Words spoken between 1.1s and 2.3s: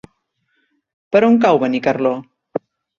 Per on cau Benicarló?